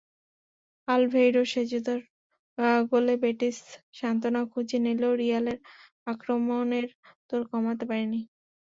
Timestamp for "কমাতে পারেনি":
7.51-8.19